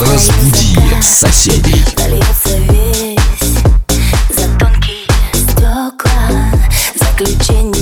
Разбуди 0.00 0.76
соседей. 1.02 1.84
Весь 2.08 3.16
за 4.34 4.58
тонкие 4.58 5.06
стекла 5.34 6.52
Заключение 6.94 7.79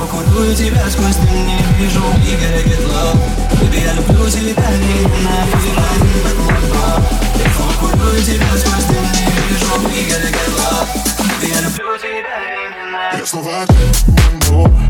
Я 0.00 0.06
провокую 0.06 0.56
тебя 0.56 0.90
сквозь 0.90 1.16
дым, 1.16 1.46
не 1.46 1.58
вижу 1.78 2.00
Игоря 2.00 2.62
Гетлов 2.62 3.16
Baby, 3.52 3.84
я 3.84 3.92
люблю 3.92 4.30
тебя, 4.30 4.70
не 4.70 5.04
ненавижу 5.04 5.82
Я 7.36 7.50
провокую 7.54 8.22
тебя 8.22 8.56
сквозь 8.56 8.84
дым, 8.84 9.04
не 9.12 9.26
вижу 9.50 9.74
Игоря 9.76 10.30
Гетлов 10.30 10.86
Baby, 11.18 11.48
я 11.54 11.60
люблю 11.60 11.98
тебя, 11.98 12.36
не 12.48 12.64
ненавижу. 12.86 13.18
Я 13.18 13.26
Я 14.48 14.89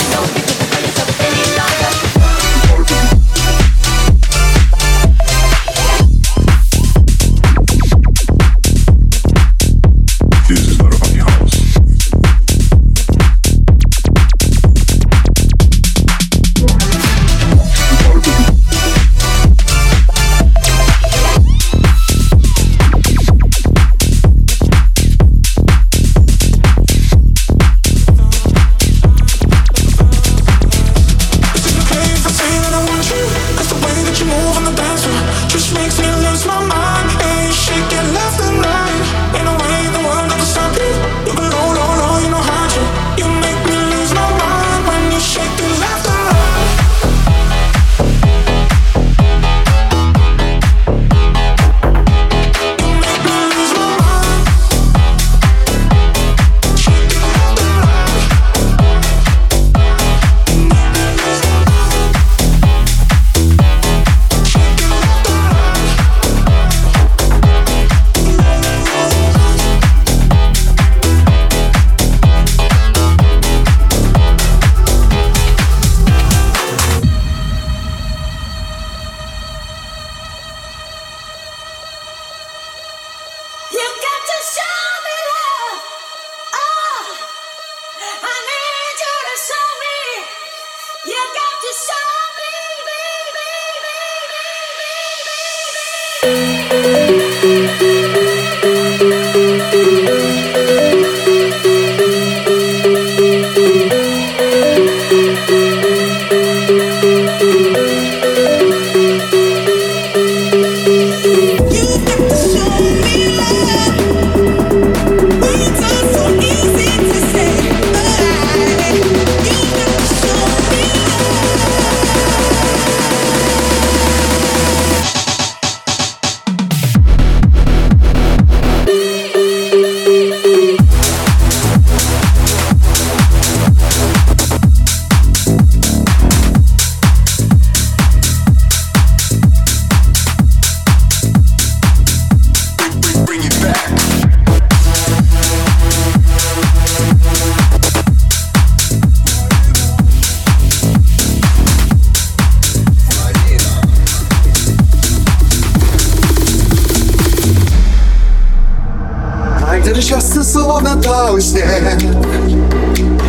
Словно 160.51 161.01
талый 161.01 161.41
снег. 161.41 161.65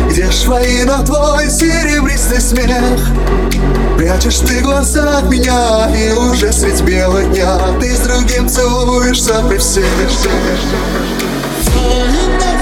Где 0.09 0.29
ж 0.29 0.35
твои 0.43 0.83
на 0.83 1.03
твой 1.03 1.49
серебристый 1.49 2.41
смех? 2.41 2.99
Прячешь 3.97 4.39
ты 4.39 4.59
глаза 4.59 5.19
от 5.19 5.29
меня 5.29 5.89
И 5.95 6.11
уже 6.11 6.51
средь 6.51 6.81
бела 6.81 7.23
дня. 7.23 7.57
Ты 7.79 7.95
с 7.95 7.99
другим 7.99 8.49
целуешься 8.49 9.41
при 9.47 9.57
всех. 9.57 9.85
Кайфа 11.73 12.52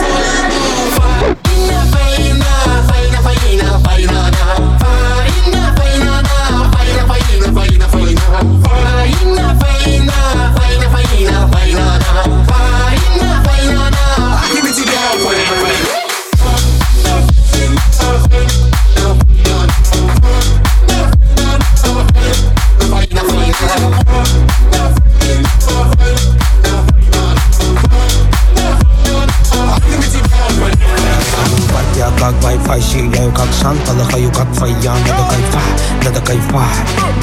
надо 36.04 36.20
кайфа 36.20 36.64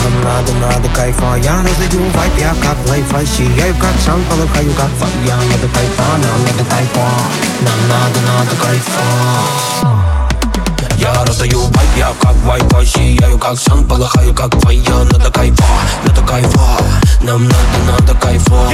Нам 0.04 0.24
надо, 0.24 0.54
надо 0.62 0.90
кайфа 0.96 1.36
Я 1.38 1.58
раздаю 1.64 2.04
вайп, 2.14 2.34
я 2.38 2.54
как 2.62 2.78
лайфа 2.88 3.26
Сияю 3.26 3.76
как 3.76 3.96
сан, 4.06 4.22
полыхаю 4.30 4.72
как 4.74 4.90
фая 5.00 5.36
Надо 5.36 5.68
кайфа, 5.74 6.04
нам 6.24 6.42
надо 6.46 6.66
кайфа 6.70 7.08
Нам 7.62 7.80
надо, 7.90 8.20
надо 8.28 8.56
кайфа 8.64 9.02
я 11.00 11.26
раздаю 11.26 11.60
вайп, 11.60 11.90
я 11.98 12.14
как 12.22 12.36
вайпа 12.46 12.86
Сияю 12.86 13.38
как 13.38 13.58
сан, 13.58 13.84
полыхаю 13.86 14.34
как 14.34 14.54
фая 14.62 15.04
Надо 15.12 15.32
кайфа, 15.32 15.66
надо 16.06 16.22
кайфа 16.22 16.78
Нам 17.22 17.44
надо, 17.44 17.78
надо 17.92 18.14
кайфа 18.14 18.70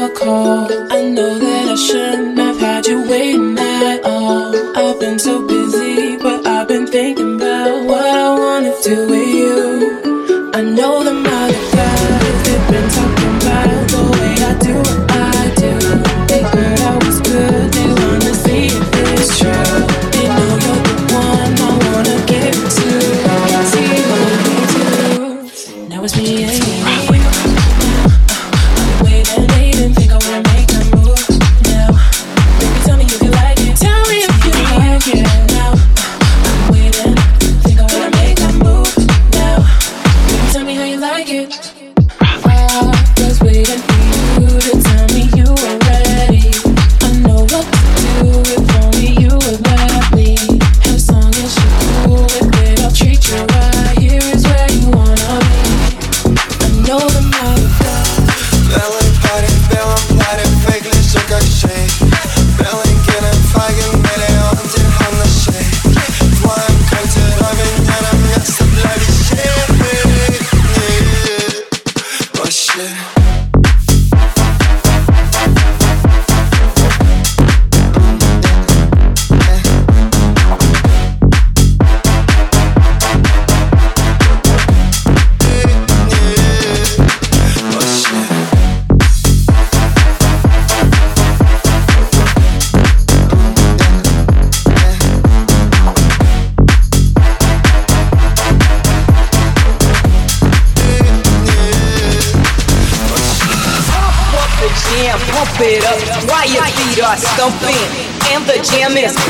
your 0.00 0.08
call. 0.14 0.70
I 0.92 1.02
know 1.02 1.38
that 1.38 1.68
I 1.68 1.74
shouldn't 1.74 2.38
have 2.38 2.58
had 2.58 2.86
you 2.86 3.02
waiting 3.08 3.58
at 3.58 4.04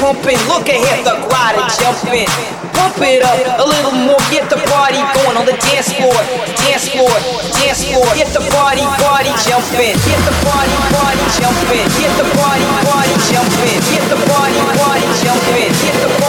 pumping. 0.00 0.40
Look 0.49 0.66
ahead, 0.66 1.04
the 1.04 1.14
is 1.21 1.76
jumping. 1.76 2.26
Pump 2.73 2.97
it 3.04 3.21
up 3.21 3.37
a 3.61 3.66
little 3.69 3.92
more, 3.92 4.21
get 4.33 4.49
the 4.49 4.57
party 4.73 4.97
going 5.12 5.37
on 5.37 5.45
the 5.45 5.52
dance 5.69 5.92
floor, 5.92 6.16
dance 6.64 6.88
floor, 6.88 7.12
dance 7.61 7.85
floor. 7.85 8.09
Get 8.16 8.33
the 8.33 8.40
party, 8.49 8.80
party 8.97 9.33
jumping. 9.45 9.95
Get 10.09 10.21
the 10.25 10.35
party, 10.49 10.76
party 10.97 11.25
jumping. 11.37 11.87
Get 12.00 12.12
the 12.16 12.26
party, 12.40 12.64
party 12.88 13.14
jumping. 13.28 13.78
Get 13.92 14.04
the 14.09 14.19
party, 14.25 14.61
party 14.80 15.09
jumping. 15.21 15.71
Get 15.85 15.97
the 16.00 16.20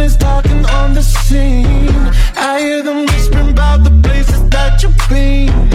is 0.00 0.16
talking 0.16 0.64
on 0.66 0.94
the 0.94 1.02
scene. 1.02 1.88
I 2.36 2.60
hear 2.60 2.82
them 2.82 3.06
whispering 3.06 3.50
about 3.50 3.84
the 3.84 3.90
places 4.02 4.48
that 4.50 4.82
you've 4.82 4.96
been 5.08 5.67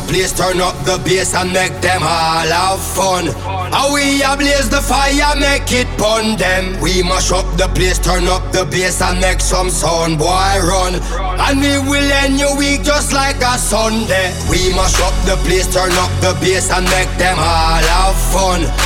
the 0.00 0.12
place, 0.12 0.32
turn 0.32 0.60
up 0.60 0.76
the 0.84 1.00
bass 1.04 1.34
and 1.34 1.52
make 1.52 1.72
them 1.80 2.02
all 2.02 2.48
have 2.60 2.80
fun. 2.80 3.26
How 3.72 3.94
we 3.94 4.22
ablaze 4.22 4.68
the 4.68 4.82
fire, 4.82 5.32
make 5.40 5.72
it 5.72 5.88
pun 5.96 6.36
them. 6.36 6.78
We 6.80 7.02
mash 7.02 7.32
up 7.32 7.46
the 7.56 7.68
place, 7.68 7.98
turn 7.98 8.26
up 8.28 8.44
the 8.52 8.64
bass 8.66 9.00
and 9.00 9.20
make 9.20 9.40
some 9.40 9.70
sound, 9.70 10.18
boy 10.18 10.56
run. 10.60 10.94
And 11.40 11.60
we 11.60 11.78
will 11.88 12.10
end 12.22 12.38
your 12.38 12.56
week 12.58 12.82
just 12.82 13.12
like 13.12 13.40
a 13.40 13.56
Sunday. 13.56 14.36
We 14.50 14.68
mash 14.76 15.00
up 15.00 15.16
the 15.24 15.36
place, 15.48 15.72
turn 15.72 15.92
up 16.04 16.12
the 16.20 16.36
bass 16.40 16.70
and 16.70 16.84
make 16.92 17.12
them 17.16 17.38
all 17.38 17.84
have 17.96 18.16
fun. 18.34 18.85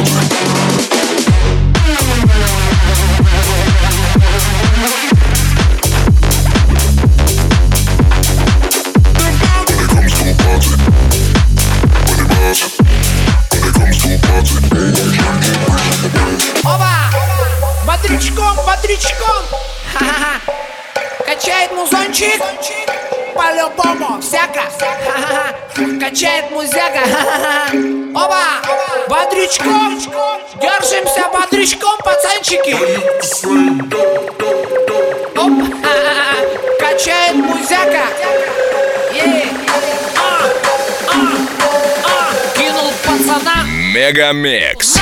Bye. 0.00 0.29
Качает 26.10 26.50
музяка 26.50 27.02
Оба! 28.12 28.42
Бодрючком! 29.08 29.96
Держимся 30.60 31.28
бодрючком, 31.32 31.96
пацанчики! 32.04 32.74
Оп! 35.36 35.52
Качает 36.80 37.36
музяка! 37.36 38.08
А, 40.16 40.50
а, 41.06 41.16
а. 42.04 42.58
Кинул 42.58 42.92
пацана! 43.04 43.62
Мегамикс! 43.94 44.99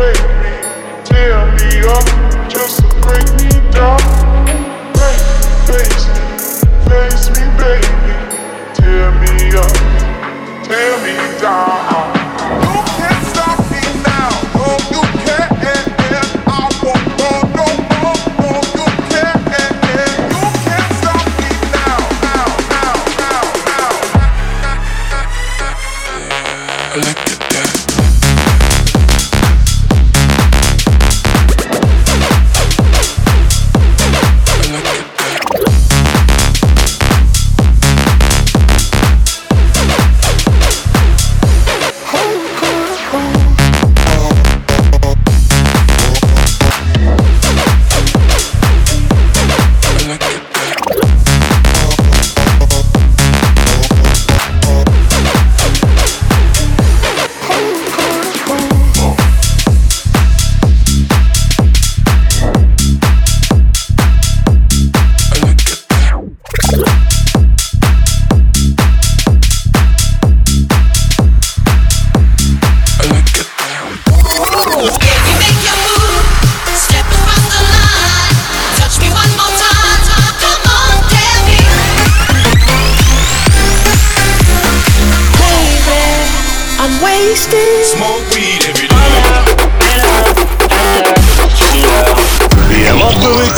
break 0.00 0.16
me, 0.40 1.04
tear 1.04 1.44
me 1.56 1.86
up. 1.86 2.09